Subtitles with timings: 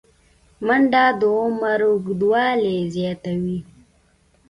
[0.65, 3.59] منډه د عمر اوږدوالی زیاتوي